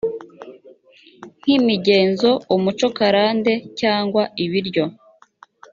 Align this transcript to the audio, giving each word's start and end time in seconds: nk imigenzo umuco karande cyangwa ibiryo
nk 1.39 1.45
imigenzo 1.57 2.29
umuco 2.55 2.87
karande 2.97 3.53
cyangwa 3.79 4.23
ibiryo 4.45 4.85